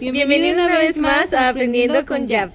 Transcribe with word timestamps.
Bienvenido, 0.00 0.64
una, 0.64 0.78
vez 0.78 0.96
más 0.98 1.32
a 1.32 1.48
Aprendiendo 1.48 2.06
con 2.06 2.28
Yap. 2.28 2.52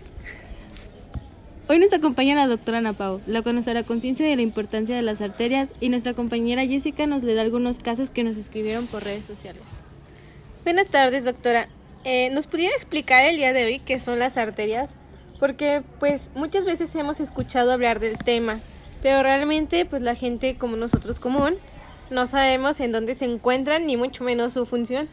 Hoy 1.68 1.78
nos 1.78 1.92
acompaña 1.92 2.36
la 2.36 2.48
doctora 2.48 2.78
Ana 2.78 2.94
Pau, 2.94 3.20
la 3.28 3.42
conocerá 3.42 3.84
conciencia 3.84 4.26
de 4.26 4.38
la 4.38 4.42
importancia 4.42 4.96
de 4.96 5.02
las 5.02 5.20
arterias 5.20 5.74
y 5.82 5.90
nuestra 5.90 6.14
compañera 6.14 6.66
Jessica 6.66 7.06
nos 7.06 7.22
le 7.22 7.36
da 7.36 7.42
algunos 7.42 7.80
casos 7.80 8.10
que 8.10 8.24
nos 8.24 8.38
escribieron 8.38 8.88
por 8.88 9.04
redes 9.04 9.26
sociales. 9.26 9.62
Buenas 10.64 10.88
tardes, 10.88 11.26
doctora. 11.26 11.68
Eh, 12.06 12.30
¿Nos 12.32 12.48
pudiera 12.48 12.74
explicar 12.76 13.26
el 13.26 13.36
día 13.36 13.52
de 13.52 13.66
hoy 13.66 13.80
qué 13.80 14.00
son 14.00 14.20
las 14.20 14.38
arterias? 14.38 14.92
Porque 15.38 15.84
pues 16.00 16.32
muchas 16.36 16.64
veces 16.64 16.96
hemos 16.96 17.20
escuchado 17.20 17.74
hablar 17.74 18.00
del 18.00 18.18
tema, 18.18 18.62
pero 19.02 19.22
realmente 19.22 19.86
pues 19.86 20.02
la 20.02 20.16
gente 20.16 20.56
como 20.56 20.78
nosotros 20.78 21.20
común 21.20 21.56
no 22.10 22.26
sabemos 22.26 22.80
en 22.80 22.94
dónde 22.94 23.16
se 23.16 23.26
encuentran 23.26 23.86
ni 23.86 23.98
mucho 23.98 24.24
menos 24.24 24.54
su 24.54 24.66
función. 24.66 25.10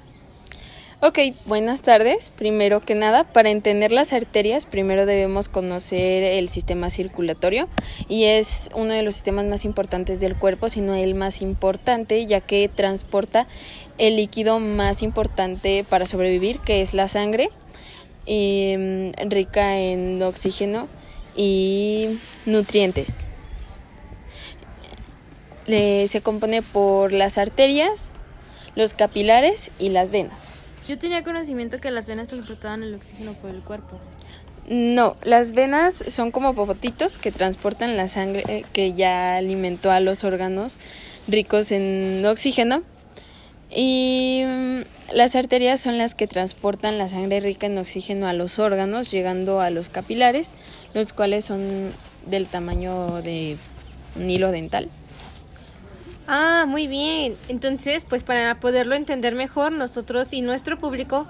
Ok, 1.03 1.19
buenas 1.47 1.81
tardes. 1.81 2.31
Primero 2.37 2.81
que 2.81 2.95
nada, 2.95 3.25
para 3.25 3.49
entender 3.49 3.91
las 3.91 4.13
arterias, 4.13 4.67
primero 4.67 5.07
debemos 5.07 5.49
conocer 5.49 6.23
el 6.23 6.51
sistema 6.51 6.91
circulatorio 6.91 7.71
y 8.07 8.25
es 8.25 8.69
uno 8.75 8.93
de 8.93 9.03
los 9.03 9.15
sistemas 9.15 9.47
más 9.47 9.65
importantes 9.65 10.21
del 10.21 10.37
cuerpo, 10.37 10.69
sino 10.69 10.95
el 10.95 11.15
más 11.15 11.41
importante, 11.41 12.27
ya 12.27 12.43
que 12.43 12.69
transporta 12.69 13.47
el 13.97 14.17
líquido 14.17 14.61
más 14.61 15.03
importante 15.03 15.87
para 15.89 16.05
sobrevivir, 16.05 16.59
que 16.59 16.83
es 16.83 16.93
la 16.93 17.09
sangre, 17.09 17.49
em, 18.27 19.13
rica 19.27 19.79
en 19.79 20.23
oxígeno 20.23 20.87
y 21.35 22.19
nutrientes. 22.45 23.27
se 25.67 26.21
compone 26.21 26.63
por 26.63 27.13
las 27.13 27.39
arterias, 27.39 28.11
los 28.75 28.93
capilares 28.93 29.71
y 29.79 29.91
las 29.91 30.11
venas. 30.11 30.60
Yo 30.89 30.99
tenía 30.99 31.23
conocimiento 31.23 31.79
que 31.79 31.91
las 31.91 32.07
venas 32.07 32.29
transportaban 32.29 32.83
el 32.83 32.95
oxígeno 32.95 33.35
por 33.35 33.51
el 33.51 33.63
cuerpo. 33.63 34.01
No, 34.67 35.17
las 35.23 35.53
venas 35.53 36.05
son 36.09 36.31
como 36.31 36.55
popotitos 36.55 37.19
que 37.19 37.33
transportan 37.33 37.97
la 37.97 38.09
sangre 38.09 38.65
que 38.73 38.93
ya 38.93 39.37
alimentó 39.37 39.91
a 39.91 40.01
los 40.01 40.23
órganos 40.23 40.79
ricos 41.27 41.73
en 41.73 42.25
oxígeno. 42.27 42.83
Y 43.75 44.43
mm, 44.47 44.81
las 45.13 45.37
arterias 45.37 45.81
son 45.81 45.99
las 45.99 46.15
que 46.15 46.27
transportan 46.27 46.99
la 46.99 47.09
sangre 47.09 47.41
rica 47.41 47.67
en 47.67 47.79
oxígeno 47.79 48.27
a 48.27 48.33
los 48.33 48.59
órganos, 48.59 49.11
llegando 49.11 49.61
a 49.61 49.71
los 49.71 49.89
capilares, 49.89 50.51
los 50.95 51.13
cuales 51.13 51.45
son 51.45 51.93
del 52.27 52.47
tamaño 52.47 53.23
de 53.23 53.57
un 54.17 54.31
hilo 54.31 54.51
dental. 54.51 54.89
Ah, 56.33 56.65
muy 56.65 56.87
bien. 56.87 57.35
Entonces, 57.49 58.07
pues 58.09 58.23
para 58.23 58.61
poderlo 58.61 58.95
entender 58.95 59.35
mejor, 59.35 59.73
nosotros 59.73 60.33
y 60.33 60.43
nuestro 60.43 60.79
público, 60.79 61.27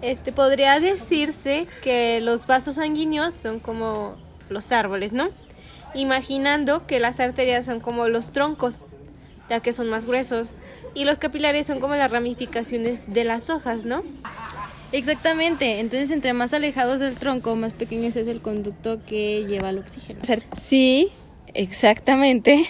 este 0.00 0.32
podría 0.32 0.80
decirse 0.80 1.66
que 1.82 2.22
los 2.22 2.46
vasos 2.46 2.76
sanguíneos 2.76 3.34
son 3.34 3.60
como 3.60 4.16
los 4.48 4.72
árboles, 4.72 5.12
¿no? 5.12 5.28
Imaginando 5.94 6.86
que 6.86 6.98
las 6.98 7.20
arterias 7.20 7.66
son 7.66 7.80
como 7.80 8.08
los 8.08 8.32
troncos, 8.32 8.86
ya 9.50 9.60
que 9.60 9.74
son 9.74 9.90
más 9.90 10.06
gruesos, 10.06 10.54
y 10.94 11.04
los 11.04 11.18
capilares 11.18 11.66
son 11.66 11.78
como 11.78 11.96
las 11.96 12.10
ramificaciones 12.10 13.12
de 13.12 13.24
las 13.24 13.50
hojas, 13.50 13.84
¿no? 13.84 14.02
Exactamente, 14.92 15.78
entonces 15.80 16.10
entre 16.10 16.32
más 16.32 16.54
alejados 16.54 17.00
del 17.00 17.16
tronco, 17.18 17.54
más 17.54 17.74
pequeño 17.74 18.08
es 18.08 18.16
el 18.16 18.40
conducto 18.40 19.04
que 19.04 19.44
lleva 19.46 19.68
el 19.68 19.78
oxígeno. 19.78 20.20
Sí, 20.56 21.10
exactamente. 21.52 22.66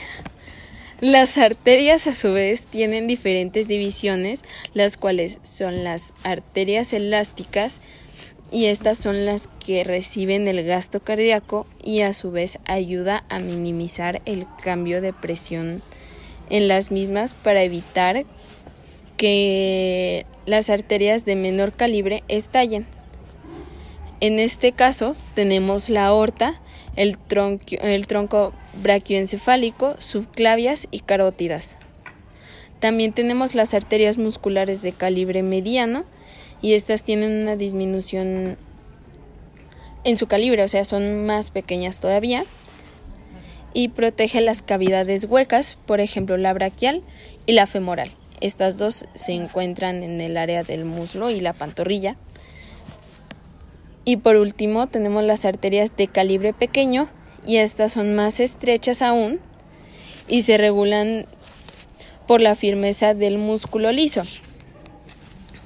Las 1.01 1.39
arterias 1.39 2.09
a 2.09 2.15
su 2.15 2.33
vez 2.33 2.67
tienen 2.67 3.07
diferentes 3.07 3.69
divisiones, 3.69 4.43
las 4.75 4.97
cuales 4.97 5.39
son 5.43 5.85
las 5.85 6.13
arterias 6.25 6.93
elásticas 6.93 7.79
y 8.51 8.65
estas 8.65 8.99
son 8.99 9.25
las 9.25 9.49
que 9.65 9.85
reciben 9.85 10.49
el 10.49 10.65
gasto 10.65 10.99
cardíaco 10.99 11.69
y 11.85 12.01
a 12.01 12.13
su 12.15 12.33
vez 12.33 12.59
ayuda 12.65 13.23
a 13.29 13.39
minimizar 13.39 14.23
el 14.25 14.49
cambio 14.61 15.01
de 15.01 15.13
presión 15.13 15.81
en 16.51 16.67
las 16.67 16.91
mismas 16.91 17.33
para 17.33 17.63
evitar 17.63 18.25
que 19.17 20.27
las 20.47 20.69
arterias 20.69 21.25
de 21.25 21.37
menor 21.37 21.75
calibre 21.75 22.25
estallen. 22.27 22.87
En 24.19 24.41
este 24.41 24.73
caso 24.73 25.15
tenemos 25.37 25.91
la 25.91 26.07
aorta, 26.07 26.61
el, 26.99 27.17
tronco, 27.17 27.77
el 27.81 28.07
tronco 28.09 28.53
braquioencefálico, 28.83 29.95
subclavias 29.99 30.89
y 30.91 31.01
carótidas. 31.01 31.77
También 32.81 33.13
tenemos 33.13 33.55
las 33.55 33.73
arterias 33.73 34.19
musculares 34.19 34.83
de 34.83 34.93
calibre 34.93 35.43
mediano 35.43 36.05
y 36.61 36.75
estas 36.75 37.05
tienen 37.05 37.43
una 37.43 37.55
disminución 37.55 38.59
en 40.03 40.19
su 40.19 40.27
calibre, 40.27 40.65
o 40.65 40.69
sea, 40.69 40.85
son 40.85 41.25
más 41.25 41.53
pequeñas 41.53 42.01
todavía 42.01 42.45
y 43.73 43.89
protege 43.89 44.41
las 44.41 44.63
cavidades 44.63 45.25
huecas, 45.25 45.79
por 45.87 46.01
ejemplo, 46.01 46.37
la 46.37 46.53
braquial 46.53 47.03
y 47.47 47.53
la 47.53 47.67
femoral. 47.67 48.11
Estas 48.41 48.77
dos 48.77 49.07
se 49.15 49.33
encuentran 49.33 50.03
en 50.03 50.21
el 50.21 50.37
área 50.37 50.65
del 50.65 50.85
muslo 50.85 51.31
y 51.31 51.41
la 51.41 51.53
pantorrilla. 51.53 52.17
Y 54.09 54.17
por 54.17 54.37
último 54.37 54.87
tenemos 54.87 55.23
las 55.23 55.45
arterias 55.45 55.95
de 55.95 56.09
calibre 56.09 56.55
pequeño 56.55 57.09
y 57.47 57.59
estas 57.59 57.93
son 57.93 58.15
más 58.15 58.41
estrechas 58.41 59.03
aún 59.03 59.39
y 60.27 60.41
se 60.41 60.57
regulan 60.57 61.27
por 62.27 62.41
la 62.41 62.55
firmeza 62.55 63.13
del 63.13 63.37
músculo 63.37 63.93
liso. 63.93 64.23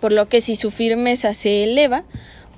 Por 0.01 0.11
lo 0.11 0.27
que 0.27 0.41
si 0.41 0.57
su 0.57 0.73
firmeza 0.73 1.35
se 1.35 1.63
eleva 1.63 2.03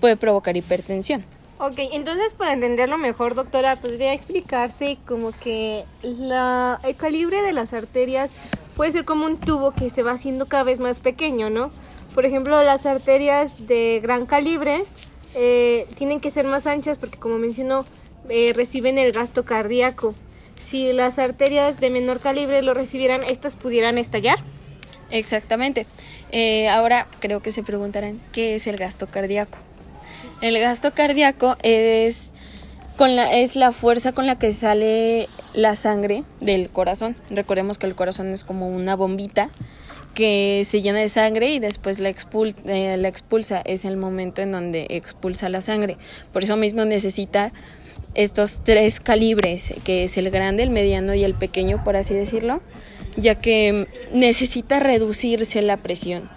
puede 0.00 0.16
provocar 0.16 0.56
hipertensión. 0.56 1.22
Ok, 1.58 1.74
entonces 1.92 2.32
para 2.32 2.54
entenderlo 2.54 2.96
mejor, 2.96 3.34
doctora, 3.34 3.76
podría 3.76 4.14
explicarse 4.14 4.96
como 5.06 5.32
que 5.32 5.84
la, 6.02 6.80
el 6.84 6.96
calibre 6.96 7.42
de 7.42 7.52
las 7.52 7.74
arterias 7.74 8.30
puede 8.74 8.92
ser 8.92 9.04
como 9.04 9.26
un 9.26 9.38
tubo 9.38 9.72
que 9.72 9.90
se 9.90 10.02
va 10.02 10.12
haciendo 10.12 10.46
cada 10.46 10.62
vez 10.62 10.78
más 10.78 11.00
pequeño, 11.00 11.50
¿no? 11.50 11.70
Por 12.14 12.24
ejemplo, 12.24 12.62
las 12.62 12.86
arterias 12.86 13.66
de 13.66 14.00
gran 14.02 14.24
calibre 14.24 14.84
eh, 15.34 15.86
tienen 15.96 16.20
que 16.20 16.30
ser 16.30 16.46
más 16.46 16.66
anchas 16.66 16.98
porque 16.98 17.18
como 17.18 17.38
mencionó, 17.38 17.84
eh, 18.28 18.52
reciben 18.54 18.98
el 18.98 19.12
gasto 19.12 19.44
cardíaco. 19.44 20.14
Si 20.56 20.92
las 20.92 21.18
arterias 21.18 21.80
de 21.80 21.90
menor 21.90 22.20
calibre 22.20 22.62
lo 22.62 22.74
recibieran, 22.74 23.20
estas 23.28 23.56
pudieran 23.56 23.98
estallar. 23.98 24.38
Exactamente. 25.10 25.86
Eh, 26.32 26.68
ahora 26.68 27.06
creo 27.20 27.42
que 27.42 27.52
se 27.52 27.62
preguntarán 27.62 28.20
qué 28.32 28.54
es 28.54 28.66
el 28.66 28.76
gasto 28.76 29.06
cardíaco. 29.06 29.58
El 30.40 30.58
gasto 30.58 30.92
cardíaco 30.92 31.56
es 31.62 32.32
con 32.96 33.16
la, 33.16 33.32
es 33.32 33.56
la 33.56 33.72
fuerza 33.72 34.12
con 34.12 34.26
la 34.26 34.38
que 34.38 34.52
sale 34.52 35.28
la 35.52 35.76
sangre 35.76 36.24
del 36.40 36.70
corazón. 36.70 37.16
Recordemos 37.30 37.78
que 37.78 37.86
el 37.86 37.94
corazón 37.94 38.32
es 38.32 38.44
como 38.44 38.68
una 38.68 38.96
bombita 38.96 39.50
que 40.14 40.62
se 40.64 40.80
llena 40.80 41.00
de 41.00 41.08
sangre 41.08 41.50
y 41.50 41.58
después 41.58 41.98
la, 41.98 42.08
eh, 42.08 42.96
la 42.96 43.08
expulsa. 43.08 43.60
Es 43.64 43.84
el 43.84 43.96
momento 43.96 44.40
en 44.42 44.52
donde 44.52 44.86
expulsa 44.90 45.48
la 45.48 45.60
sangre. 45.60 45.98
Por 46.32 46.44
eso 46.44 46.56
mismo 46.56 46.84
necesita 46.84 47.52
estos 48.14 48.60
tres 48.62 49.00
calibres, 49.00 49.74
que 49.84 50.04
es 50.04 50.16
el 50.16 50.30
grande, 50.30 50.62
el 50.62 50.70
mediano 50.70 51.14
y 51.14 51.24
el 51.24 51.34
pequeño, 51.34 51.82
por 51.82 51.96
así 51.96 52.14
decirlo, 52.14 52.60
ya 53.16 53.34
que 53.34 53.88
necesita 54.12 54.80
reducirse 54.80 55.60
la 55.62 55.76
presión. 55.78 56.30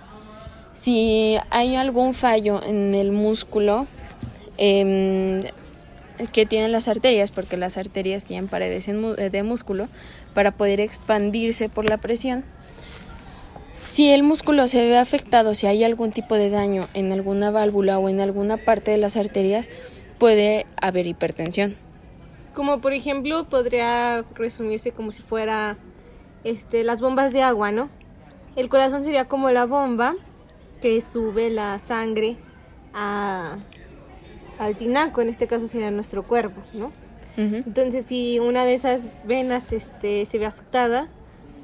Si 0.73 1.37
hay 1.49 1.75
algún 1.75 2.13
fallo 2.13 2.61
en 2.63 2.93
el 2.93 3.11
músculo 3.11 3.87
eh, 4.57 5.51
que 6.33 6.45
tienen 6.45 6.71
las 6.71 6.87
arterias, 6.87 7.31
porque 7.31 7.57
las 7.57 7.77
arterias 7.77 8.25
tienen 8.25 8.47
paredes 8.47 8.87
de 8.87 9.43
músculo, 9.43 9.87
para 10.33 10.51
poder 10.51 10.79
expandirse 10.79 11.69
por 11.69 11.89
la 11.89 11.97
presión, 11.97 12.43
si 13.87 14.09
el 14.11 14.21
músculo 14.21 14.67
se 14.67 14.81
ve 14.81 14.97
afectado, 14.97 15.53
si 15.53 15.65
hay 15.65 15.83
algún 15.83 16.11
tipo 16.11 16.35
de 16.35 16.49
daño 16.49 16.87
en 16.93 17.11
alguna 17.11 17.51
válvula 17.51 17.97
o 17.99 18.09
en 18.09 18.19
alguna 18.19 18.57
parte 18.57 18.91
de 18.91 18.97
las 18.97 19.16
arterias, 19.16 19.69
puede 20.17 20.66
haber 20.81 21.07
hipertensión. 21.07 21.75
Como 22.53 22.81
por 22.81 22.93
ejemplo 22.93 23.45
podría 23.49 24.25
resumirse 24.35 24.91
como 24.91 25.11
si 25.11 25.22
fuera 25.22 25.78
este, 26.43 26.84
las 26.84 27.01
bombas 27.01 27.31
de 27.34 27.43
agua, 27.43 27.72
¿no? 27.72 27.89
El 28.55 28.69
corazón 28.69 29.03
sería 29.03 29.25
como 29.25 29.51
la 29.51 29.66
bomba 29.66 30.16
que 30.81 31.01
sube 31.01 31.49
la 31.49 31.79
sangre 31.79 32.37
a, 32.93 33.57
al 34.59 34.75
tinaco, 34.75 35.22
en 35.22 35.29
este 35.29 35.47
caso 35.47 35.67
sería 35.67 35.91
nuestro 35.91 36.23
cuerpo, 36.23 36.61
¿no? 36.73 36.91
Entonces 37.37 38.05
si 38.07 38.40
una 38.40 38.66
de 38.66 38.73
esas 38.73 39.03
venas 39.23 39.72
este, 39.72 40.25
se 40.25 40.40
ve 40.40 40.47
afectada, 40.47 41.07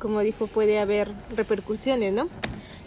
como 0.04 0.20
dijo, 0.20 0.48
puede 0.48 0.80
haber 0.80 1.08
repercusiones, 1.34 2.12
¿no? 2.12 2.28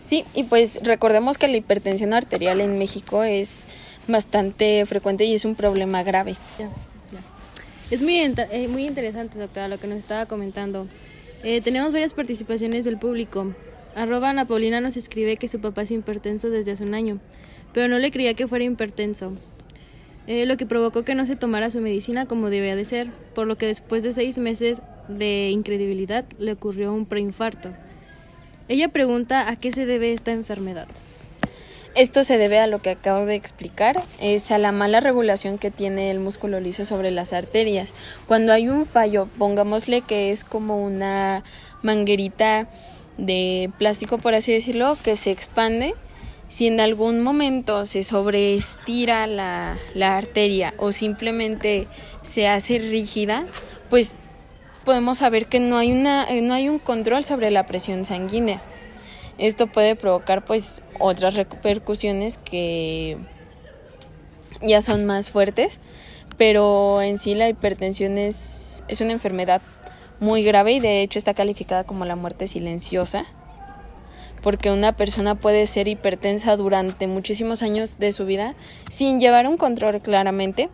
Sí, 0.05 0.25
y 0.35 0.43
pues 0.45 0.81
recordemos 0.83 1.39
que 1.39 1.49
la 1.49 1.57
hipertensión 1.57 2.13
arterial 2.13 2.61
en 2.61 2.79
México 2.79 3.25
es 3.25 3.69
bastante 4.07 4.85
frecuente 4.85 5.25
y 5.25 5.33
es 5.33 5.47
un 5.47 5.55
problema 5.55 6.03
grave. 6.03 6.37
Es 7.91 8.03
muy, 8.03 8.21
eh, 8.21 8.69
muy 8.69 8.85
interesante, 8.85 9.39
doctora, 9.39 9.67
lo 9.69 9.79
que 9.79 9.87
nos 9.87 9.97
estaba 9.97 10.27
comentando. 10.27 10.89
Eh, 11.43 11.63
tenemos 11.63 11.91
varias 11.91 12.13
participaciones 12.13 12.85
del 12.85 12.99
público. 12.99 13.55
Arroba 13.95 14.29
Ana 14.29 14.45
Paulina 14.45 14.83
nos 14.83 14.99
escribe 14.99 15.39
que 15.39 15.49
su 15.49 15.59
papá 15.59 15.83
es 15.83 15.91
hipertenso 15.93 16.51
desde 16.51 16.73
hace 16.73 16.85
un 16.85 16.93
año, 16.93 17.19
pero 17.73 17.89
no 17.89 17.99
le 17.99 18.11
creía 18.11 18.35
que 18.35 18.47
fuera 18.47 18.67
hipertenso. 18.67 19.33
Eh, 20.27 20.45
lo 20.45 20.59
que 20.59 20.67
provocó 20.67 21.03
que 21.03 21.15
no 21.15 21.25
se 21.25 21.35
tomara 21.35 21.71
su 21.71 21.81
medicina 21.81 22.27
como 22.27 22.51
debía 22.51 22.77
de 22.77 22.85
ser, 22.85 23.09
por 23.35 23.47
lo 23.47 23.57
que 23.57 23.67
después 23.67 24.03
de 24.03 24.13
seis 24.13 24.37
meses 24.37 24.83
de 25.09 25.51
incredibilidad 25.51 26.25
le 26.39 26.53
ocurrió 26.53 26.93
un 26.93 27.07
preinfarto. 27.07 27.71
Ella 28.69 28.89
pregunta 28.89 29.49
a 29.49 29.57
qué 29.57 29.71
se 29.71 29.87
debe 29.87 30.13
esta 30.13 30.33
enfermedad. 30.33 30.89
Esto 31.95 32.25
se 32.25 32.37
debe 32.37 32.59
a 32.59 32.67
lo 32.67 32.83
que 32.83 32.91
acabo 32.91 33.25
de 33.25 33.37
explicar, 33.37 34.03
es 34.21 34.51
a 34.51 34.59
la 34.59 34.71
mala 34.71 35.01
regulación 35.01 35.57
que 35.57 35.71
tiene 35.71 36.11
el 36.11 36.21
músculo 36.21 36.61
liso 36.61 36.85
sobre 36.85 37.11
las 37.11 37.33
arterias. 37.33 37.95
Cuando 38.27 38.53
hay 38.53 38.69
un 38.69 38.85
fallo, 38.85 39.29
pongámosle 39.39 40.03
que 40.03 40.31
es 40.31 40.45
como 40.45 40.85
una 40.85 41.43
manguerita 41.83 42.69
de 43.17 43.71
plástico, 43.79 44.19
por 44.19 44.35
así 44.35 44.53
decirlo, 44.53 44.99
que 45.03 45.17
se 45.17 45.31
expande, 45.31 45.95
si 46.49 46.67
en 46.67 46.81
algún 46.81 47.23
momento 47.23 47.87
se 47.87 48.03
sobreestira 48.03 49.27
la, 49.27 49.79
la 49.95 50.19
arteria 50.19 50.75
o 50.77 50.93
simplemente 50.93 51.89
se 52.23 52.47
hace 52.47 52.79
rígida, 52.79 53.47
pues 53.89 54.17
podemos 54.87 55.19
saber 55.19 55.47
que 55.47 55.59
no 55.61 55.77
hay, 55.77 55.91
una, 55.91 56.27
no 56.43 56.55
hay 56.55 56.69
un 56.71 56.79
control 56.79 57.25
sobre 57.25 57.51
la 57.51 57.67
presión 57.67 58.05
sanguínea. 58.05 58.63
Esto 59.37 59.67
puede 59.67 59.97
provocar 59.97 60.45
pues 60.45 60.81
otras 61.01 61.35
repercusiones 61.35 62.39
que 62.39 63.19
ya 64.63 64.81
son 64.81 65.05
más 65.05 65.29
fuertes, 65.29 65.81
pero 66.39 67.03
en 67.03 67.19
sí 67.19 67.35
la 67.35 67.49
hipertensión 67.49 68.17
es, 68.17 68.85
es 68.89 69.01
una 69.01 69.13
enfermedad 69.13 69.61
muy 70.21 70.43
grave 70.43 70.73
y 70.73 70.81
de 70.81 71.03
hecho 71.03 71.19
está 71.19 71.35
calificada 71.35 71.85
como 71.85 72.05
la 72.05 72.17
muerte 72.17 72.47
silenciosa, 72.47 73.27
porque 74.41 74.71
una 74.71 74.95
persona 74.95 75.35
puede 75.35 75.67
ser 75.67 75.89
hipertensa 75.89 76.57
durante 76.57 77.09
muchísimos 77.09 77.63
años 77.63 77.99
de 77.99 78.13
su 78.13 78.25
vida 78.25 78.55
sin 78.89 79.19
llevar 79.19 79.49
un 79.49 79.57
control 79.57 80.01
claramente 80.01 80.71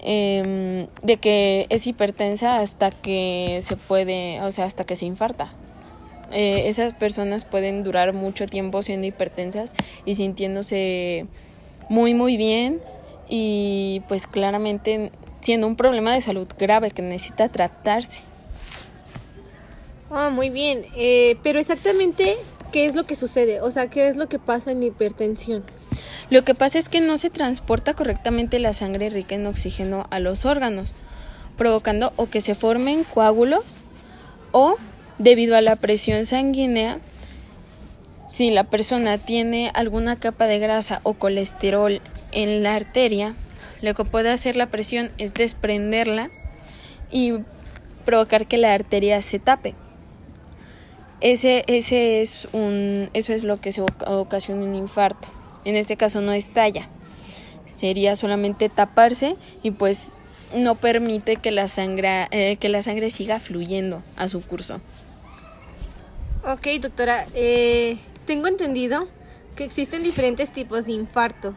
em, 0.00 0.86
de 1.02 1.16
que 1.16 1.66
es 1.70 1.86
hipertensa 1.86 2.58
hasta 2.60 2.90
que 2.90 3.58
se 3.62 3.76
puede, 3.76 4.40
o 4.42 4.50
sea, 4.50 4.64
hasta 4.64 4.84
que 4.84 4.96
se 4.96 5.06
infarta. 5.06 5.52
Eh, 6.30 6.68
esas 6.68 6.92
personas 6.92 7.44
pueden 7.44 7.82
durar 7.82 8.12
mucho 8.12 8.46
tiempo 8.46 8.82
siendo 8.82 9.06
hipertensas 9.06 9.74
y 10.04 10.14
sintiéndose 10.14 11.26
muy 11.88 12.12
muy 12.12 12.36
bien 12.36 12.82
y 13.30 14.02
pues 14.08 14.26
claramente 14.26 15.10
siendo 15.40 15.66
un 15.66 15.76
problema 15.76 16.12
de 16.12 16.20
salud 16.20 16.46
grave 16.58 16.90
que 16.90 17.02
necesita 17.02 17.48
tratarse. 17.48 18.22
Ah, 20.10 20.30
muy 20.30 20.50
bien. 20.50 20.86
Eh, 20.96 21.36
pero 21.42 21.58
exactamente, 21.60 22.36
¿qué 22.72 22.86
es 22.86 22.94
lo 22.94 23.04
que 23.04 23.14
sucede? 23.14 23.60
O 23.60 23.70
sea, 23.70 23.88
¿qué 23.88 24.08
es 24.08 24.16
lo 24.16 24.28
que 24.28 24.38
pasa 24.38 24.72
en 24.72 24.82
hipertensión? 24.82 25.64
Lo 26.30 26.44
que 26.44 26.54
pasa 26.54 26.78
es 26.78 26.90
que 26.90 27.00
no 27.00 27.16
se 27.16 27.30
transporta 27.30 27.94
correctamente 27.94 28.58
la 28.58 28.74
sangre 28.74 29.08
rica 29.08 29.34
en 29.34 29.46
oxígeno 29.46 30.06
a 30.10 30.18
los 30.18 30.44
órganos, 30.44 30.94
provocando 31.56 32.12
o 32.16 32.26
que 32.26 32.42
se 32.42 32.54
formen 32.54 33.04
coágulos 33.04 33.82
o 34.52 34.76
debido 35.18 35.56
a 35.56 35.62
la 35.62 35.76
presión 35.76 36.26
sanguínea, 36.26 36.98
si 38.26 38.50
la 38.50 38.64
persona 38.64 39.16
tiene 39.16 39.70
alguna 39.72 40.16
capa 40.16 40.46
de 40.46 40.58
grasa 40.58 41.00
o 41.02 41.14
colesterol 41.14 42.02
en 42.32 42.62
la 42.62 42.74
arteria, 42.74 43.34
lo 43.80 43.94
que 43.94 44.04
puede 44.04 44.30
hacer 44.30 44.54
la 44.54 44.66
presión 44.66 45.10
es 45.16 45.32
desprenderla 45.32 46.30
y 47.10 47.32
provocar 48.04 48.46
que 48.46 48.58
la 48.58 48.74
arteria 48.74 49.22
se 49.22 49.38
tape. 49.38 49.74
Ese, 51.20 51.64
ese 51.68 52.20
es 52.20 52.48
un, 52.52 53.08
eso 53.14 53.32
es 53.32 53.44
lo 53.44 53.62
que 53.62 53.72
se 53.72 53.82
ocasiona 54.06 54.62
un 54.62 54.74
infarto. 54.74 55.37
En 55.68 55.76
este 55.76 55.98
caso 55.98 56.22
no 56.22 56.32
estalla. 56.32 56.88
Sería 57.66 58.16
solamente 58.16 58.70
taparse 58.70 59.36
y 59.62 59.70
pues 59.70 60.22
no 60.54 60.76
permite 60.76 61.36
que 61.36 61.50
la 61.50 61.68
sangre, 61.68 62.26
eh, 62.30 62.56
que 62.56 62.70
la 62.70 62.82
sangre 62.82 63.10
siga 63.10 63.38
fluyendo 63.38 64.02
a 64.16 64.28
su 64.28 64.40
curso. 64.40 64.80
Ok, 66.42 66.68
doctora. 66.80 67.26
Eh, 67.34 67.98
tengo 68.24 68.48
entendido 68.48 69.08
que 69.56 69.64
existen 69.64 70.02
diferentes 70.02 70.50
tipos 70.50 70.86
de 70.86 70.92
infarto, 70.92 71.54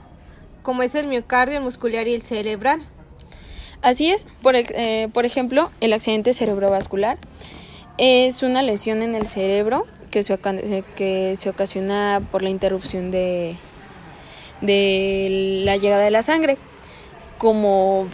como 0.62 0.84
es 0.84 0.94
el 0.96 1.08
miocardio, 1.08 1.60
el 1.60 1.63
muscular 1.63 2.06
y 2.10 2.13
el 2.13 2.22
cerebral. 2.22 2.86
Así 3.81 4.10
es. 4.10 4.28
Por, 4.42 4.56
eh, 4.58 5.08
por 5.13 5.24
ejemplo, 5.24 5.72
el 5.80 5.94
accidente 5.94 6.34
cerebrovascular 6.34 7.18
es 7.98 8.44
una 8.44 8.62
lesión 8.62 9.04
en 9.04 9.16
el 9.16 9.25
cerebro 9.25 9.88
que 10.10 10.22
se, 10.22 10.38
que 10.98 11.34
se 11.38 11.50
ocasiona 11.50 12.22
por 12.30 12.44
la 12.44 12.50
interrupción 12.50 13.10
de, 13.10 13.56
de 14.62 15.62
la 15.66 15.78
llegada 15.78 16.04
de 16.04 16.12
la 16.12 16.22
sangre. 16.22 16.58
Como 17.38 18.08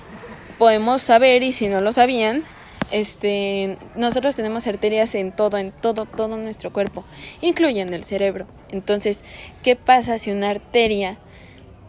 podemos 0.57 1.01
saber, 1.01 1.43
y 1.43 1.51
si 1.51 1.67
no 1.67 1.81
lo 1.81 1.91
sabían, 1.91 2.43
este, 2.91 3.77
nosotros 3.95 4.35
tenemos 4.35 4.65
arterias 4.67 5.13
en 5.15 5.31
todo, 5.31 5.57
en 5.57 5.71
todo, 5.71 6.05
todo 6.05 6.37
nuestro 6.37 6.71
cuerpo, 6.71 7.03
incluyendo 7.41 7.95
el 7.95 8.03
cerebro. 8.03 8.47
Entonces, 8.71 9.23
¿qué 9.63 9.75
pasa 9.75 10.17
si 10.17 10.31
una 10.31 10.49
arteria 10.49 11.17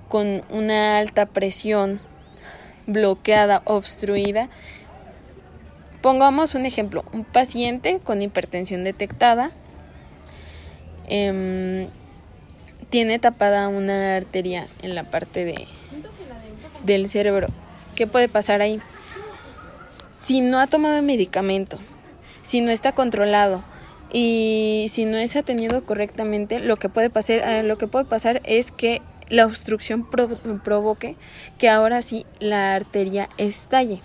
con 0.09 0.43
una 0.51 0.99
alta 0.99 1.27
presión 1.27 2.01
bloqueada, 2.87 3.63
obstruida, 3.67 4.49
pongamos 6.01 6.55
un 6.55 6.65
ejemplo, 6.65 7.05
un 7.13 7.25
paciente 7.25 8.01
con 8.03 8.23
hipertensión 8.23 8.83
detectada 8.83 9.53
em, 11.07 11.89
tiene 12.89 13.19
tapada 13.19 13.69
una 13.69 14.17
arteria 14.17 14.67
en 14.83 14.95
la 14.95 15.05
parte 15.05 15.45
de, 15.45 15.67
del 16.85 17.09
cerebro. 17.09 17.49
¿Qué 17.95 18.07
puede 18.07 18.29
pasar 18.29 18.61
ahí? 18.63 18.81
si 20.29 20.41
no 20.41 20.59
ha 20.59 20.67
tomado 20.67 21.01
medicamento, 21.01 21.79
si 22.43 22.61
no 22.61 22.71
está 22.71 22.93
controlado 22.93 23.63
y 24.13 24.87
si 24.91 25.05
no 25.05 25.17
es 25.17 25.37
atendido 25.37 25.85
correctamente, 25.85 26.59
lo 26.59 26.77
que 26.77 26.89
puede 26.89 27.09
pasar, 27.09 27.39
eh, 27.39 27.63
lo 27.63 27.77
que 27.77 27.87
puede 27.87 28.05
pasar 28.05 28.41
es 28.45 28.71
que 28.71 29.01
la 29.29 29.47
obstrucción 29.47 30.07
provoque 30.09 31.17
que 31.59 31.69
ahora 31.69 32.03
sí 32.03 32.27
la 32.41 32.75
arteria 32.75 33.29
estalle 33.39 34.01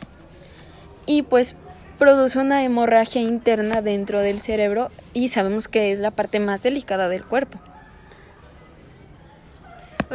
y 1.06 1.24
pues 1.24 1.56
produce 1.98 2.40
una 2.40 2.64
hemorragia 2.64 3.22
interna 3.22 3.82
dentro 3.82 4.20
del 4.20 4.40
cerebro 4.40 4.92
y 5.14 5.30
sabemos 5.30 5.68
que 5.68 5.92
es 5.92 6.00
la 6.00 6.12
parte 6.12 6.40
más 6.40 6.64
delicada 6.64 7.10
del 7.10 7.26
cuerpo. 7.26 7.60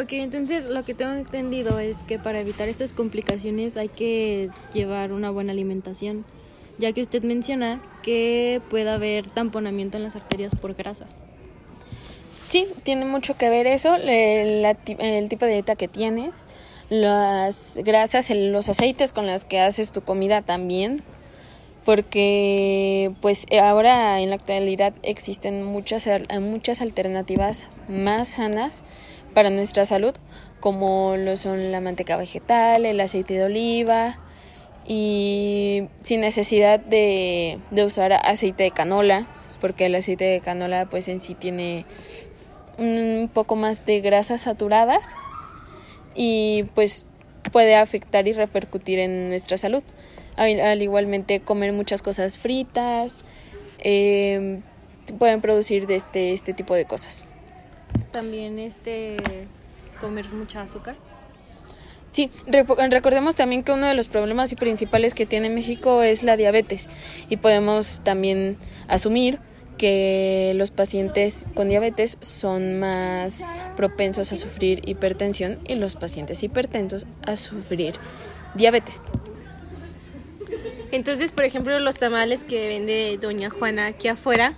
Ok, 0.00 0.12
entonces 0.12 0.66
lo 0.66 0.84
que 0.84 0.94
tengo 0.94 1.12
entendido 1.14 1.80
es 1.80 1.98
que 2.04 2.20
para 2.20 2.38
evitar 2.38 2.68
estas 2.68 2.92
complicaciones 2.92 3.76
hay 3.76 3.88
que 3.88 4.48
llevar 4.72 5.10
una 5.10 5.30
buena 5.30 5.50
alimentación, 5.50 6.24
ya 6.78 6.92
que 6.92 7.00
usted 7.00 7.24
menciona 7.24 7.82
que 8.04 8.62
puede 8.70 8.88
haber 8.90 9.28
tamponamiento 9.28 9.96
en 9.96 10.04
las 10.04 10.14
arterias 10.14 10.54
por 10.54 10.74
grasa. 10.74 11.06
Sí, 12.46 12.68
tiene 12.84 13.06
mucho 13.06 13.36
que 13.36 13.48
ver 13.48 13.66
eso, 13.66 13.96
el, 13.96 14.64
el 14.64 15.28
tipo 15.28 15.46
de 15.46 15.54
dieta 15.54 15.74
que 15.74 15.88
tienes, 15.88 16.30
las 16.90 17.80
grasas, 17.82 18.30
los 18.30 18.68
aceites 18.68 19.12
con 19.12 19.26
los 19.26 19.44
que 19.44 19.58
haces 19.58 19.90
tu 19.90 20.02
comida 20.02 20.42
también, 20.42 21.02
porque 21.84 23.10
pues 23.20 23.46
ahora 23.60 24.20
en 24.20 24.30
la 24.30 24.36
actualidad 24.36 24.94
existen 25.02 25.64
muchas, 25.64 26.08
muchas 26.40 26.82
alternativas 26.82 27.68
más 27.88 28.28
sanas 28.28 28.84
para 29.34 29.50
nuestra 29.50 29.86
salud, 29.86 30.14
como 30.60 31.16
lo 31.16 31.36
son 31.36 31.72
la 31.72 31.80
manteca 31.80 32.16
vegetal, 32.16 32.84
el 32.86 33.00
aceite 33.00 33.34
de 33.34 33.44
oliva 33.44 34.18
y 34.86 35.84
sin 36.02 36.20
necesidad 36.20 36.80
de, 36.80 37.58
de 37.70 37.84
usar 37.84 38.12
aceite 38.12 38.64
de 38.64 38.70
canola, 38.70 39.26
porque 39.60 39.86
el 39.86 39.94
aceite 39.94 40.24
de 40.24 40.40
canola 40.40 40.88
pues 40.90 41.08
en 41.08 41.20
sí 41.20 41.34
tiene 41.34 41.84
un 42.78 43.30
poco 43.32 43.56
más 43.56 43.84
de 43.84 44.00
grasas 44.00 44.42
saturadas 44.42 45.06
y 46.14 46.64
pues 46.74 47.06
puede 47.52 47.76
afectar 47.76 48.26
y 48.28 48.32
repercutir 48.32 48.98
en 48.98 49.28
nuestra 49.28 49.58
salud. 49.58 49.82
Al, 50.36 50.82
igualmente 50.82 51.40
comer 51.40 51.72
muchas 51.72 52.00
cosas 52.00 52.38
fritas 52.38 53.18
eh, 53.80 54.60
pueden 55.18 55.40
producir 55.40 55.88
de 55.88 55.96
este, 55.96 56.32
este 56.32 56.52
tipo 56.54 56.74
de 56.74 56.84
cosas 56.84 57.24
también 58.12 58.58
este 58.58 59.16
comer 60.00 60.28
mucha 60.32 60.62
azúcar. 60.62 60.96
Sí, 62.10 62.30
recordemos 62.46 63.36
también 63.36 63.62
que 63.62 63.72
uno 63.72 63.86
de 63.86 63.94
los 63.94 64.08
problemas 64.08 64.54
principales 64.54 65.14
que 65.14 65.26
tiene 65.26 65.50
México 65.50 66.02
es 66.02 66.22
la 66.22 66.36
diabetes 66.36 66.88
y 67.28 67.36
podemos 67.36 68.00
también 68.02 68.56
asumir 68.88 69.38
que 69.76 70.52
los 70.56 70.70
pacientes 70.70 71.46
con 71.54 71.68
diabetes 71.68 72.16
son 72.20 72.80
más 72.80 73.62
propensos 73.76 74.32
a 74.32 74.36
sufrir 74.36 74.82
hipertensión 74.88 75.60
y 75.68 75.76
los 75.76 75.96
pacientes 75.96 76.42
hipertensos 76.42 77.06
a 77.24 77.36
sufrir 77.36 77.94
diabetes. 78.54 79.02
Entonces, 80.90 81.30
por 81.30 81.44
ejemplo, 81.44 81.78
los 81.78 81.96
tamales 81.96 82.42
que 82.42 82.66
vende 82.66 83.18
doña 83.20 83.50
Juana 83.50 83.86
aquí 83.86 84.08
afuera, 84.08 84.54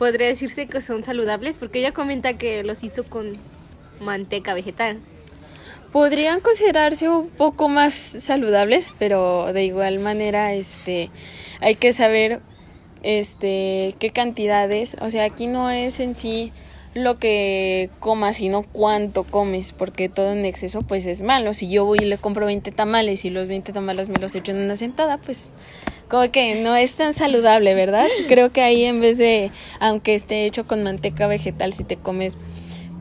podría 0.00 0.28
decirse 0.28 0.66
que 0.66 0.80
son 0.80 1.04
saludables 1.04 1.58
porque 1.58 1.80
ella 1.80 1.92
comenta 1.92 2.38
que 2.38 2.64
los 2.64 2.82
hizo 2.82 3.04
con 3.04 3.36
manteca 4.00 4.54
vegetal. 4.54 4.98
Podrían 5.92 6.40
considerarse 6.40 7.10
un 7.10 7.28
poco 7.28 7.68
más 7.68 7.92
saludables, 7.92 8.94
pero 8.98 9.52
de 9.52 9.62
igual 9.62 9.98
manera 9.98 10.54
este 10.54 11.10
hay 11.60 11.74
que 11.74 11.92
saber 11.92 12.40
este 13.02 13.94
qué 13.98 14.08
cantidades, 14.08 14.96
o 15.02 15.10
sea, 15.10 15.24
aquí 15.24 15.46
no 15.48 15.68
es 15.68 16.00
en 16.00 16.14
sí 16.14 16.50
lo 16.94 17.18
que 17.18 17.90
comas, 17.98 18.36
sino 18.36 18.62
cuánto 18.62 19.24
comes, 19.24 19.72
porque 19.72 20.08
todo 20.08 20.32
en 20.32 20.46
exceso 20.46 20.80
pues 20.80 21.04
es 21.04 21.20
malo. 21.20 21.52
Si 21.52 21.68
yo 21.68 21.84
voy 21.84 21.98
y 22.00 22.06
le 22.06 22.16
compro 22.16 22.46
20 22.46 22.72
tamales 22.72 23.26
y 23.26 23.30
los 23.30 23.46
20 23.46 23.74
tamales 23.74 24.08
me 24.08 24.16
los 24.16 24.34
echo 24.34 24.52
en 24.52 24.62
una 24.62 24.76
sentada, 24.76 25.18
pues 25.18 25.52
como 26.10 26.30
que 26.32 26.60
no 26.62 26.74
es 26.74 26.92
tan 26.94 27.14
saludable, 27.14 27.74
¿verdad? 27.74 28.06
Creo 28.28 28.50
que 28.50 28.62
ahí 28.62 28.84
en 28.84 29.00
vez 29.00 29.16
de, 29.16 29.52
aunque 29.78 30.14
esté 30.14 30.44
hecho 30.44 30.66
con 30.66 30.82
manteca 30.82 31.28
vegetal, 31.28 31.72
si 31.72 31.84
te 31.84 31.96
comes 31.96 32.36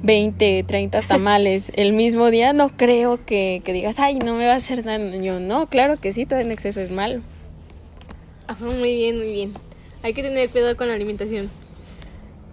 20, 0.03 0.63
30 0.63 1.01
tamales 1.01 1.71
el 1.75 1.91
mismo 1.91 2.29
día, 2.29 2.53
no 2.53 2.69
creo 2.69 3.25
que, 3.25 3.61
que 3.65 3.73
digas, 3.73 3.99
ay, 3.99 4.19
no 4.19 4.35
me 4.35 4.45
va 4.45 4.53
a 4.53 4.57
hacer 4.57 4.83
daño. 4.83 5.39
No, 5.39 5.67
claro 5.67 5.99
que 5.99 6.13
sí, 6.13 6.25
todo 6.27 6.39
en 6.39 6.51
exceso 6.51 6.81
es 6.81 6.91
malo. 6.91 7.21
Ajá, 8.47 8.65
muy 8.65 8.93
bien, 8.93 9.17
muy 9.17 9.31
bien. 9.31 9.53
Hay 10.03 10.13
que 10.13 10.21
tener 10.21 10.47
cuidado 10.49 10.77
con 10.77 10.87
la 10.87 10.93
alimentación. 10.93 11.49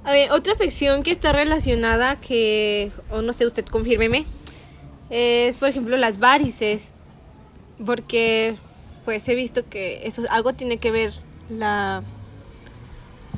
A 0.04 0.12
ver, 0.12 0.30
otra 0.30 0.54
afección 0.54 1.02
que 1.02 1.10
está 1.10 1.32
relacionada, 1.32 2.16
que, 2.16 2.90
o 3.10 3.20
no 3.20 3.32
sé, 3.34 3.44
usted 3.44 3.66
confírmeme, 3.66 4.24
es 5.10 5.56
por 5.56 5.68
ejemplo 5.68 5.96
las 5.98 6.18
varices. 6.18 6.92
Porque 7.84 8.54
pues 9.06 9.26
he 9.30 9.34
visto 9.34 9.66
que 9.66 10.02
eso 10.04 10.24
algo 10.28 10.52
tiene 10.52 10.76
que 10.76 10.90
ver 10.90 11.14
la 11.48 12.02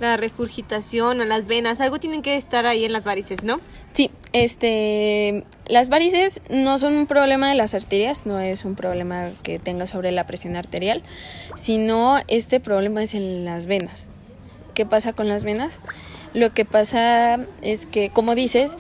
la 0.01 0.17
regurgitación 0.17 1.21
o 1.21 1.25
las 1.25 1.47
venas, 1.47 1.81
algo 1.81 1.99
tienen 1.99 2.23
que 2.23 2.37
estar 2.37 2.67
ahí 2.67 2.85
en 2.85 2.93
las 2.93 3.05
varices, 3.05 3.43
¿no? 3.43 3.57
Sí, 3.93 4.11
este, 4.33 5.45
las 5.67 5.89
varices 5.89 6.41
no 6.51 6.79
son 6.79 6.95
un 6.95 7.07
problema 7.07 7.49
de 7.49 7.55
las 7.55 7.75
arterias, 7.75 8.27
no 8.27 8.39
es 8.39 8.65
un 8.65 8.75
problema 8.75 9.29
que 9.43 9.59
tenga 9.59 9.87
sobre 9.87 10.13
la 10.13 10.27
presión 10.27 10.57
arterial, 10.57 11.03
sino 11.57 12.19
este 12.29 12.61
problema 12.61 13.03
es 13.03 13.15
en 13.15 13.45
las 13.45 13.67
venas. 13.67 14.09
¿Qué 14.75 14.87
pasa 14.87 15.13
con 15.13 15.29
las 15.29 15.45
venas? 15.45 15.81
Lo 16.35 16.55
que 16.55 16.65
pasa 16.65 17.41
es 17.63 17.87
que, 17.87 18.11
como 18.11 18.35
dices, 18.35 18.77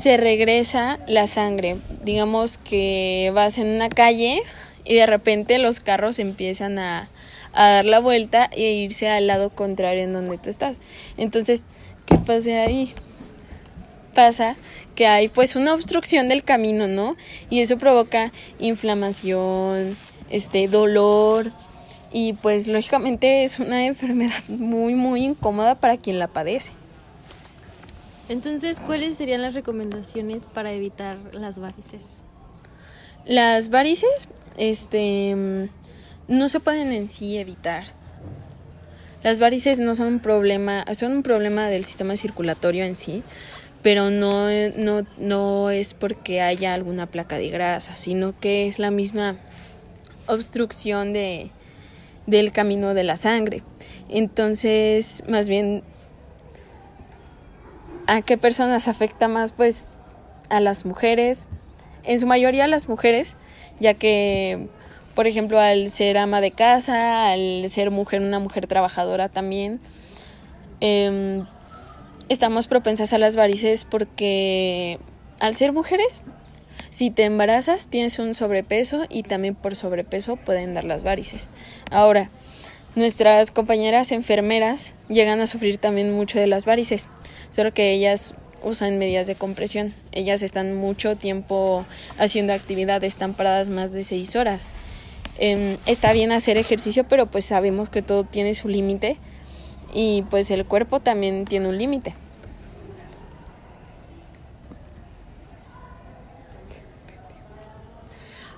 se 0.00 0.16
regresa 0.16 0.98
la 1.06 1.26
sangre. 1.26 1.76
Digamos 2.02 2.56
que 2.56 3.30
vas 3.34 3.58
en 3.58 3.68
una 3.68 3.88
calle 3.88 4.42
y 4.84 4.94
de 4.94 5.06
repente 5.06 5.58
los 5.58 5.80
carros 5.80 6.18
empiezan 6.18 6.78
a, 6.78 7.08
a 7.52 7.68
dar 7.68 7.84
la 7.84 8.00
vuelta 8.00 8.50
e 8.52 8.72
irse 8.72 9.08
al 9.08 9.26
lado 9.26 9.50
contrario 9.50 10.02
en 10.02 10.12
donde 10.12 10.38
tú 10.38 10.50
estás. 10.50 10.80
Entonces, 11.16 11.64
¿qué 12.06 12.18
pasa 12.18 12.62
ahí? 12.62 12.92
Pasa 14.14 14.56
que 14.94 15.06
hay 15.06 15.28
pues 15.28 15.56
una 15.56 15.74
obstrucción 15.74 16.28
del 16.28 16.44
camino, 16.44 16.86
¿no? 16.86 17.16
Y 17.50 17.60
eso 17.60 17.78
provoca 17.78 18.32
inflamación, 18.58 19.96
este 20.30 20.68
dolor 20.68 21.50
y 22.12 22.34
pues 22.34 22.68
lógicamente 22.68 23.44
es 23.44 23.58
una 23.58 23.86
enfermedad 23.86 24.42
muy 24.48 24.94
muy 24.94 25.24
incómoda 25.24 25.74
para 25.74 25.96
quien 25.96 26.18
la 26.18 26.28
padece. 26.28 26.72
Entonces, 28.28 28.80
¿cuáles 28.80 29.16
serían 29.16 29.42
las 29.42 29.52
recomendaciones 29.52 30.46
para 30.46 30.72
evitar 30.72 31.18
las 31.32 31.58
varices? 31.58 32.22
Las 33.26 33.68
varices, 33.68 34.28
este 34.56 35.68
no 36.28 36.48
se 36.48 36.60
pueden 36.60 36.92
en 36.92 37.08
sí 37.08 37.38
evitar. 37.38 37.86
Las 39.22 39.38
varices 39.38 39.78
no 39.78 39.94
son 39.94 40.06
un 40.08 40.20
problema, 40.20 40.84
son 40.94 41.12
un 41.12 41.22
problema 41.22 41.68
del 41.68 41.84
sistema 41.84 42.16
circulatorio 42.16 42.84
en 42.84 42.94
sí, 42.94 43.22
pero 43.82 44.10
no, 44.10 44.48
no, 44.76 45.06
no 45.18 45.70
es 45.70 45.94
porque 45.94 46.42
haya 46.42 46.74
alguna 46.74 47.06
placa 47.06 47.38
de 47.38 47.48
grasa, 47.48 47.94
sino 47.94 48.38
que 48.38 48.66
es 48.66 48.78
la 48.78 48.90
misma 48.90 49.36
obstrucción 50.26 51.12
de, 51.12 51.50
del 52.26 52.52
camino 52.52 52.94
de 52.94 53.04
la 53.04 53.16
sangre. 53.16 53.62
Entonces, 54.08 55.22
más 55.28 55.48
bien, 55.48 55.82
¿a 58.06 58.22
qué 58.22 58.36
personas 58.36 58.88
afecta 58.88 59.28
más? 59.28 59.52
Pues 59.52 59.96
a 60.50 60.60
las 60.60 60.84
mujeres, 60.84 61.46
en 62.04 62.20
su 62.20 62.26
mayoría 62.26 62.64
a 62.64 62.68
las 62.68 62.88
mujeres, 62.88 63.36
ya 63.80 63.94
que 63.94 64.68
por 65.14 65.28
ejemplo, 65.28 65.60
al 65.60 65.90
ser 65.90 66.18
ama 66.18 66.40
de 66.40 66.50
casa, 66.50 67.30
al 67.30 67.68
ser 67.68 67.90
mujer, 67.92 68.20
una 68.20 68.40
mujer 68.40 68.66
trabajadora 68.66 69.28
también. 69.28 69.80
Eh, 70.80 71.44
estamos 72.28 72.66
propensas 72.66 73.12
a 73.12 73.18
las 73.18 73.36
varices 73.36 73.84
porque 73.84 74.98
al 75.40 75.54
ser 75.54 75.72
mujeres, 75.72 76.22
si 76.90 77.10
te 77.10 77.24
embarazas 77.24 77.86
tienes 77.86 78.18
un 78.18 78.34
sobrepeso 78.34 79.04
y 79.08 79.22
también 79.22 79.54
por 79.54 79.76
sobrepeso 79.76 80.36
pueden 80.36 80.74
dar 80.74 80.84
las 80.84 81.04
varices. 81.04 81.48
Ahora, 81.90 82.30
nuestras 82.96 83.50
compañeras 83.50 84.12
enfermeras 84.12 84.94
llegan 85.08 85.40
a 85.40 85.46
sufrir 85.46 85.78
también 85.78 86.12
mucho 86.12 86.38
de 86.40 86.46
las 86.46 86.64
varices, 86.64 87.08
solo 87.50 87.72
que 87.72 87.92
ellas 87.92 88.34
usan 88.64 88.98
medidas 88.98 89.26
de 89.26 89.34
compresión. 89.34 89.94
Ellas 90.12 90.42
están 90.42 90.74
mucho 90.74 91.16
tiempo 91.16 91.86
haciendo 92.18 92.52
actividades, 92.52 93.12
están 93.12 93.34
paradas 93.34 93.70
más 93.70 93.92
de 93.92 94.02
seis 94.04 94.34
horas. 94.34 94.66
Em, 95.38 95.76
está 95.86 96.12
bien 96.12 96.32
hacer 96.32 96.56
ejercicio, 96.56 97.04
pero 97.08 97.26
pues 97.26 97.44
sabemos 97.44 97.90
que 97.90 98.02
todo 98.02 98.24
tiene 98.24 98.54
su 98.54 98.68
límite 98.68 99.18
y 99.92 100.22
pues 100.30 100.50
el 100.50 100.64
cuerpo 100.64 101.00
también 101.00 101.44
tiene 101.44 101.68
un 101.68 101.78
límite. 101.78 102.14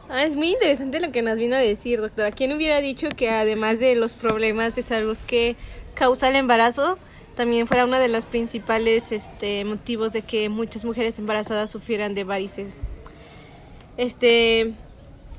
Ah, 0.09 0.25
es 0.25 0.37
muy 0.37 0.53
interesante 0.53 1.01
lo 1.01 1.11
que 1.11 1.21
nos 1.21 1.37
vino 1.37 1.57
a 1.57 1.59
decir, 1.59 2.01
doctora. 2.01 2.31
¿Quién 2.31 2.53
hubiera 2.53 2.81
dicho 2.81 3.09
que 3.09 3.29
además 3.29 3.81
de 3.81 3.97
los 3.97 4.15
problemas 4.15 4.77
de 4.77 4.83
salud 4.83 5.19
que 5.27 5.57
causa 5.95 6.29
el 6.29 6.37
embarazo, 6.37 6.97
también 7.37 7.69
fuera 7.69 7.85
uno 7.85 7.99
de 8.01 8.09
los 8.09 8.27
principales 8.27 9.13
este, 9.13 9.65
motivos 9.65 10.13
de 10.13 10.23
que 10.23 10.49
muchas 10.49 10.85
mujeres 10.85 11.19
embarazadas 11.19 11.71
sufrieran 11.71 12.15
de 12.15 12.25
varices? 12.25 12.75
Este, 13.97 14.73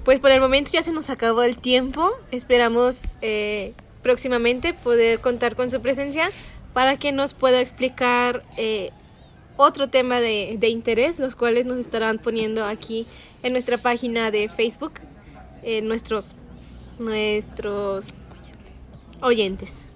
pues 0.05 0.19
por 0.21 0.31
el 0.31 0.39
momento 0.39 0.71
ya 0.71 0.83
se 0.83 0.93
nos 0.93 1.09
acabó 1.09 1.43
el 1.43 1.57
tiempo. 1.57 2.11
Esperamos 2.31 3.15
eh, 3.21 3.73
próximamente 4.03 4.73
poder 4.73 5.19
contar 5.19 5.55
con 5.55 5.69
su 5.69 5.81
presencia 5.81 6.29
para 6.73 6.95
que 6.95 7.11
nos 7.11 7.33
pueda 7.33 7.59
explicar 7.59 8.45
eh, 8.55 8.91
otro 9.57 9.89
tema 9.89 10.21
de, 10.21 10.55
de, 10.59 10.69
interés, 10.69 11.19
los 11.19 11.35
cuales 11.35 11.65
nos 11.65 11.79
estarán 11.79 12.19
poniendo 12.19 12.63
aquí 12.63 13.07
en 13.41 13.53
nuestra 13.53 13.77
página 13.77 14.29
de 14.29 14.49
Facebook, 14.49 14.93
eh, 15.63 15.81
nuestros, 15.81 16.35
nuestros 16.99 18.13
oyentes. 19.21 19.93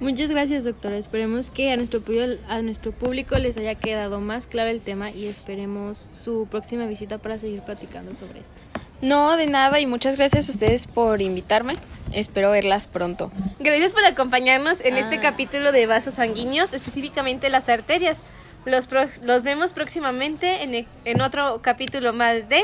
Muchas 0.00 0.30
gracias, 0.30 0.64
doctora. 0.64 0.96
Esperemos 0.96 1.50
que 1.50 1.70
a 1.70 1.76
nuestro, 1.76 2.02
a 2.48 2.62
nuestro 2.62 2.92
público 2.92 3.38
les 3.38 3.58
haya 3.58 3.74
quedado 3.74 4.20
más 4.20 4.46
claro 4.46 4.70
el 4.70 4.80
tema 4.80 5.10
y 5.10 5.26
esperemos 5.26 6.08
su 6.12 6.48
próxima 6.50 6.86
visita 6.86 7.18
para 7.18 7.38
seguir 7.38 7.60
platicando 7.60 8.14
sobre 8.14 8.40
esto. 8.40 8.54
No, 9.02 9.36
de 9.36 9.46
nada 9.46 9.78
y 9.78 9.86
muchas 9.86 10.16
gracias 10.16 10.48
a 10.48 10.52
ustedes 10.52 10.86
por 10.86 11.20
invitarme. 11.20 11.74
Espero 12.12 12.50
verlas 12.50 12.86
pronto. 12.86 13.30
Gracias 13.58 13.92
por 13.92 14.04
acompañarnos 14.04 14.80
en 14.80 14.96
este 14.96 15.16
ah. 15.16 15.20
capítulo 15.20 15.70
de 15.70 15.86
vasos 15.86 16.14
sanguíneos, 16.14 16.72
específicamente 16.72 17.50
las 17.50 17.68
arterias. 17.68 18.16
Los, 18.64 18.88
los 19.22 19.42
vemos 19.42 19.72
próximamente 19.72 20.62
en, 20.62 20.86
en 21.04 21.20
otro 21.20 21.60
capítulo 21.62 22.12
más 22.12 22.48
de 22.48 22.62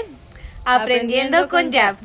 Aprendiendo, 0.66 1.48
con 1.48 1.72
Jab. 1.72 1.96